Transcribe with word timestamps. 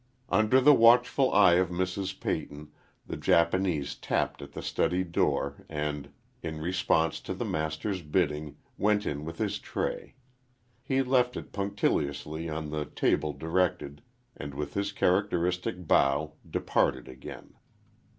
Under 0.29 0.59
the 0.59 0.73
watchful 0.73 1.31
eye 1.31 1.57
of 1.61 1.69
Mrs. 1.69 2.19
Peyton 2.19 2.71
the 3.05 3.15
Japanese 3.15 3.93
tapped 3.93 4.41
at 4.41 4.53
the 4.53 4.63
study 4.63 5.03
door 5.03 5.63
and, 5.69 6.09
in 6.41 6.59
response 6.59 7.19
to 7.19 7.35
the 7.35 7.45
master's 7.45 8.01
bidding, 8.01 8.57
went 8.79 9.05
in 9.05 9.25
with 9.25 9.37
his 9.37 9.59
tray. 9.59 10.15
He 10.81 11.03
left 11.03 11.37
it 11.37 11.51
punctiliously 11.51 12.49
on 12.49 12.71
the 12.71 12.85
table 12.85 13.31
directed, 13.33 14.01
and 14.35 14.55
with 14.55 14.73
his 14.73 14.91
characteristic 14.91 15.85
bow, 15.87 16.33
departed 16.49 17.07
again. 17.07 17.53